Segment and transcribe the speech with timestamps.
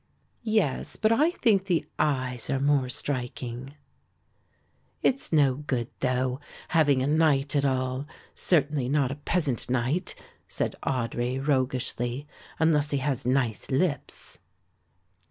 [0.41, 3.75] "Yes, but I think the eyes are more striking."
[5.03, 6.39] "It's no good, though,
[6.69, 10.15] having a knight at all, certainly not a peasant knight,"
[10.47, 12.25] said Audry roguishly,
[12.57, 14.39] "unless he has nice lips."